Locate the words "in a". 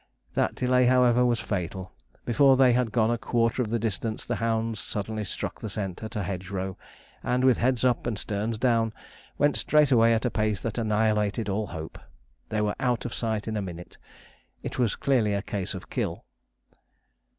13.47-13.61